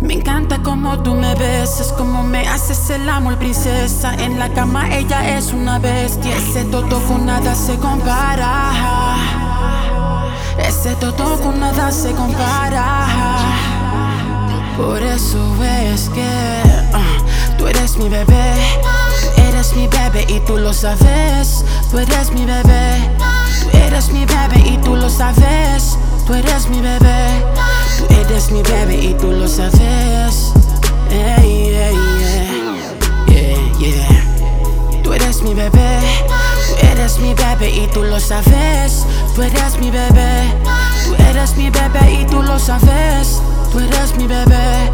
Me 0.00 0.14
encanta 0.14 0.58
como 0.62 0.98
tú 1.02 1.14
me 1.14 1.34
besas, 1.34 1.92
como 1.92 2.22
me 2.22 2.48
haces 2.48 2.90
el 2.90 3.08
amor, 3.08 3.38
princesa. 3.38 4.14
En 4.14 4.38
la 4.38 4.48
cama 4.48 4.92
ella 4.94 5.36
es 5.36 5.52
una 5.52 5.78
bestia. 5.78 6.36
Ese 6.36 6.64
toto 6.64 7.00
con 7.06 7.26
nada 7.26 7.54
se 7.54 7.76
compara. 7.76 8.72
Ese 10.58 10.94
toto 10.96 11.38
con 11.40 11.60
nada 11.60 11.90
se 11.92 12.12
compara. 12.12 13.06
Por 14.76 15.02
eso 15.02 15.38
es 15.62 16.08
que 16.08 16.28
uh, 16.92 17.56
tú 17.58 17.68
eres 17.68 17.96
mi 17.96 18.08
bebé. 18.08 18.54
Eres 19.36 19.74
mi 19.76 19.86
bebé 19.86 20.26
y 20.28 20.40
tú 20.40 20.56
lo 20.58 20.72
sabes. 20.72 21.64
Tú 21.90 21.98
eres 21.98 22.32
mi 22.32 22.44
bebé. 22.44 23.10
Tú 23.70 23.76
eres 23.78 24.10
mi 24.10 24.24
bebé 24.26 24.58
y 24.66 24.78
tú 24.78 24.96
lo 24.96 25.08
sabes. 25.08 25.96
Tú 26.26 26.34
eres 26.34 26.68
mi 26.68 26.80
bebé. 26.80 27.71
Eres 28.32 28.50
mi 28.50 28.62
bebé 28.62 28.96
y 28.96 29.14
tú 29.20 29.30
lo 29.30 29.46
sabes. 29.46 30.54
Ey, 31.10 31.68
ey, 31.68 31.94
yeah. 33.28 33.78
Yeah, 33.78 33.78
yeah. 33.78 35.02
Tú 35.02 35.12
eres 35.12 35.42
mi 35.42 35.52
bebé. 35.52 36.00
Tú 36.66 36.86
eres 36.92 37.18
mi 37.18 37.34
bebé 37.34 37.68
y 37.68 37.86
tú 37.88 38.02
lo 38.02 38.18
sabes. 38.18 39.04
Tú 39.34 39.42
eres 39.42 39.78
mi 39.78 39.90
bebé. 39.90 40.50
Tú 41.04 41.14
eres 41.28 41.54
mi 41.58 41.68
bebé 41.68 42.22
y 42.22 42.24
tú 42.24 42.42
lo 42.42 42.58
sabes. 42.58 43.42
Tú 43.70 43.80
eres 43.80 44.16
mi 44.16 44.26
bebé. 44.26 44.90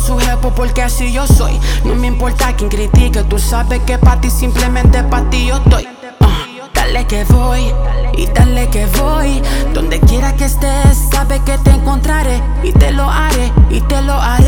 Su 0.00 0.18
jefe 0.18 0.50
porque 0.54 0.82
así 0.82 1.12
yo 1.12 1.26
soy. 1.26 1.58
No 1.84 1.94
me 1.94 2.06
importa 2.08 2.54
quien 2.56 2.70
critique, 2.70 3.22
tú 3.24 3.38
sabes 3.38 3.80
que 3.82 3.98
para 3.98 4.20
ti 4.20 4.30
simplemente 4.30 5.02
para 5.04 5.28
ti 5.30 5.46
yo 5.46 5.56
estoy. 5.56 5.88
Ah, 6.20 6.46
dale 6.74 7.06
que 7.06 7.24
voy 7.24 7.72
y 8.16 8.26
dale 8.26 8.68
que 8.68 8.86
voy. 8.86 9.42
Donde 9.74 10.00
quiera 10.00 10.34
que 10.36 10.46
estés, 10.46 11.08
sabes 11.10 11.40
que 11.40 11.58
te 11.58 11.70
encontraré 11.70 12.42
y 12.62 12.72
te 12.72 12.92
lo 12.92 13.08
haré 13.08 13.52
y 13.70 13.80
te 13.82 14.00
lo 14.02 14.14
haré. 14.14 14.39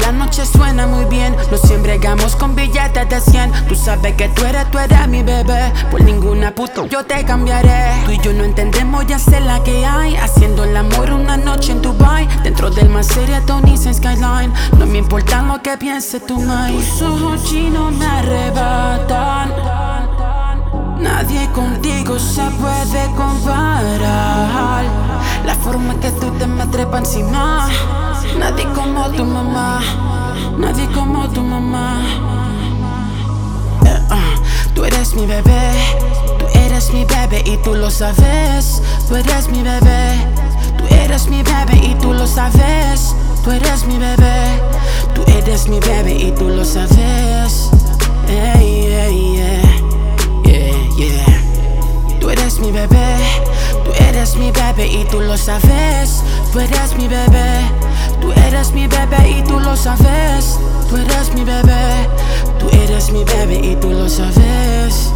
La 0.00 0.10
noche 0.10 0.44
suena 0.46 0.86
muy 0.86 1.04
bien. 1.06 1.36
Nos 1.50 1.62
hagamos 1.70 2.36
con 2.36 2.54
billetes 2.54 3.08
de 3.08 3.20
100. 3.20 3.52
Tú 3.68 3.74
sabes 3.74 4.14
que 4.14 4.28
tú 4.30 4.44
eres, 4.44 4.70
tú 4.70 4.78
eres 4.78 5.08
mi 5.08 5.22
bebé. 5.22 5.72
Por 5.90 6.02
ninguna 6.02 6.54
puta 6.54 6.86
yo 6.86 7.04
te 7.04 7.24
cambiaré. 7.24 8.02
Tú 8.04 8.12
y 8.12 8.18
yo 8.18 8.32
no 8.32 8.44
entendemos, 8.44 9.06
ya 9.06 9.18
sé 9.18 9.40
la 9.40 9.62
que 9.62 9.84
hay. 9.84 10.16
Haciendo 10.16 10.64
el 10.64 10.76
amor 10.76 11.12
una 11.12 11.36
noche 11.36 11.72
en 11.72 11.82
Dubai. 11.82 12.26
Dentro 12.42 12.70
del 12.70 12.88
más 12.88 13.06
serie 13.06 13.40
Tony 13.42 13.76
Skyline. 13.76 14.52
No 14.78 14.86
me 14.86 14.98
importa 14.98 15.42
lo 15.42 15.60
que 15.62 15.76
piense 15.76 16.20
tu 16.20 16.38
mind. 16.38 16.76
Tus 16.76 17.02
ojos 17.02 17.44
chinos 17.44 17.92
me 17.92 18.06
arrebatan. 18.06 19.50
Nadie 20.98 21.48
contigo 21.52 22.18
se 22.18 22.42
puede 22.42 23.06
comparar. 23.16 24.84
La 25.44 25.54
forma 25.62 25.98
que 26.00 26.10
tú 26.12 26.30
te 26.38 26.46
me 26.46 26.66
trepas 26.66 27.00
encima. 27.00 27.68
Nadie 28.38 28.64
como 28.74 29.08
tu 29.10 29.24
mamá. 29.24 29.80
Nadie 30.58 30.86
como 30.92 31.28
tu 31.28 31.40
mamá. 31.42 32.02
Eh, 33.84 33.98
ah, 34.10 34.34
tú 34.74 34.84
eres 34.84 35.14
mi 35.14 35.26
bebé. 35.26 35.72
Tú 36.38 36.46
eres 36.58 36.92
mi 36.92 37.04
bebé 37.04 37.42
y 37.46 37.56
tú 37.58 37.74
lo 37.74 37.90
sabes. 37.90 38.82
Tú 39.08 39.16
eres 39.16 39.48
mi 39.48 39.62
bebé. 39.62 40.26
Tú 40.78 40.84
eres 40.94 41.28
mi 41.28 41.42
bebé 41.42 41.76
y 41.76 41.94
tú 41.96 42.12
lo 42.12 42.26
sabes. 42.26 43.14
Tú 43.44 43.50
eres 43.50 43.84
mi 43.86 43.98
bebé. 43.98 44.60
Tú 45.14 45.22
eres 45.26 45.68
mi 45.68 45.80
bebé 45.80 46.14
y 46.14 46.32
tú 46.32 46.48
lo 46.48 46.64
sabes. 46.64 47.01
Mi 54.42 54.50
bebé 54.50 54.86
y 54.88 55.04
tú 55.04 55.20
lo 55.20 55.36
sabes. 55.36 56.24
Tú 56.52 56.58
eres 56.58 56.96
mi 56.96 57.06
bebé. 57.06 57.60
Tú 58.20 58.32
eres 58.32 58.72
mi 58.72 58.88
bebé 58.88 59.38
y 59.38 59.42
tú 59.44 59.60
lo 59.60 59.76
sabes. 59.76 60.58
Tú 60.88 60.96
eres 60.96 61.32
mi 61.32 61.44
bebé. 61.44 62.08
Tú 62.58 62.68
eres 62.72 63.12
mi 63.12 63.22
bebé 63.22 63.60
y 63.62 63.76
tú 63.76 63.90
lo 63.90 64.08
sabes. 64.08 65.12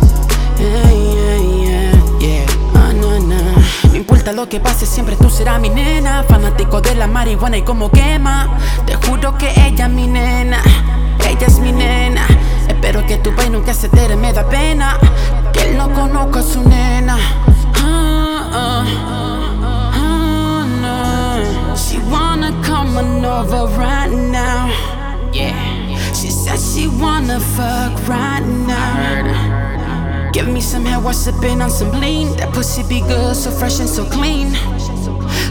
Ey, 0.58 1.18
ey, 1.32 1.64
yeah, 1.64 2.18
yeah. 2.20 2.46
Ah, 2.74 2.92
no, 2.92 3.18
no. 3.18 3.96
Importa 3.96 4.32
lo 4.32 4.48
que 4.48 4.60
pase, 4.60 4.86
siempre 4.86 5.16
tú 5.16 5.28
serás 5.28 5.60
mi 5.60 5.70
nena. 5.70 6.22
Fanático 6.28 6.80
de 6.80 6.94
la 6.94 7.08
marihuana 7.08 7.56
y 7.56 7.62
como 7.62 7.90
quema. 7.90 8.48
Te 8.86 8.94
juro 8.94 9.36
que 9.36 9.50
ella 9.66 9.86
es 9.86 9.92
mi 9.92 10.06
nena. 10.06 10.62
Ella 11.28 11.46
es 11.48 11.58
mi 11.58 11.72
nena. 11.72 12.24
Espero 12.68 13.04
que 13.04 13.16
tu 13.16 13.34
país 13.34 13.50
nunca 13.50 13.74
se 13.74 13.86
entere, 13.86 14.14
me 14.14 14.32
da 14.32 14.48
pena. 14.48 14.98
Que 15.52 15.70
él 15.70 15.76
no 15.76 15.92
conozca 15.92 16.40
a 16.40 16.42
su 16.44 16.62
nena. 16.62 17.18
Ah, 17.74 18.50
ah, 18.52 19.15
She 26.76 26.88
wanna 26.88 27.40
fuck 27.40 28.06
right 28.06 28.44
now. 28.68 30.30
Give 30.30 30.46
me 30.46 30.60
some 30.60 30.84
hair, 30.84 31.00
wash 31.00 31.16
sipping 31.16 31.62
on 31.62 31.70
some 31.70 31.90
lean. 32.02 32.36
That 32.36 32.52
pussy 32.52 32.82
be 32.82 33.00
good, 33.00 33.34
so 33.34 33.50
fresh 33.50 33.80
and 33.80 33.88
so 33.88 34.04
clean. 34.04 34.52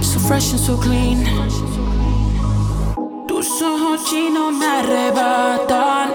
So 0.04 0.20
fresh 0.20 0.52
and 0.52 0.60
so 0.60 0.78
clean. 0.78 1.26
Tus 3.28 3.60
ojos 3.60 4.06
chinos 4.08 4.54
me 4.54 4.68
arrebatan. 4.68 6.12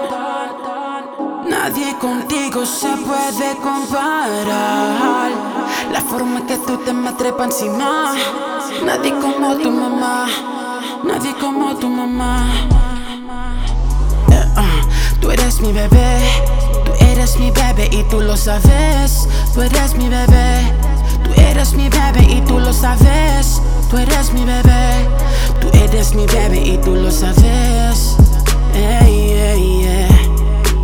Nadie 1.49 1.93
contigo 1.99 2.65
se 2.65 2.95
puede 2.95 3.57
comparar. 3.57 5.29
La 5.91 5.99
forma 5.99 6.47
que 6.47 6.55
tú 6.59 6.77
te 6.85 6.93
me 6.93 7.11
trepas 7.11 7.47
encima. 7.47 8.13
Nadie 8.85 9.11
como 9.19 9.57
tu 9.57 9.71
mamá. 9.71 10.25
Nadie 11.03 11.33
como 11.35 11.75
tu 11.75 11.89
mamá. 11.89 12.47
Mi. 15.61 15.71
Tú 16.85 16.91
eres 17.05 17.37
mi 17.37 17.51
bebé 17.51 17.89
y 17.91 18.03
tú 18.03 18.19
lo 18.19 18.35
sabes. 18.35 19.27
Tú 19.53 19.61
eres 19.61 19.95
mi 19.95 20.09
bebé. 20.09 20.73
Tú 21.23 21.41
eres 21.41 21.73
mi 21.73 21.89
bebé 21.89 22.23
y 22.23 22.41
tú 22.41 22.59
lo 22.59 22.73
sabes. 22.73 23.61
Tú 23.89 23.97
eres 23.97 24.33
mi 24.33 24.43
bebé. 24.43 25.07
Tú 25.59 25.69
eres 25.77 26.13
mi 26.15 26.25
bebé 26.25 26.61
y 26.61 26.77
tú 26.77 26.95
lo 26.95 27.11
sabes. 27.11 28.17
Yeah. 28.73 29.07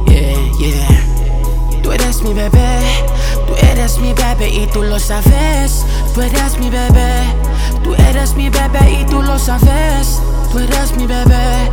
Yeah, 0.07 0.33
yeah. 0.59 1.81
Tú 1.81 1.91
eres 1.91 2.21
mi 2.21 2.33
bebé. 2.33 2.79
Tú 3.47 3.53
eres 3.71 3.97
mi 3.99 4.13
bebé 4.13 4.49
y 4.49 4.67
tú 4.67 4.83
lo 4.83 4.99
sabes. 4.99 5.85
Tú 6.13 6.21
eres 6.21 6.57
mi 6.59 6.69
bebé. 6.69 7.23
Tú 7.83 7.95
eres 8.09 8.35
mi 8.35 8.49
bebé 8.49 9.01
y 9.01 9.05
tú 9.05 9.21
lo 9.21 9.39
sabes. 9.39 10.21
Tú 10.51 10.59
eres 10.59 10.95
mi 10.95 11.07
bebé. 11.07 11.71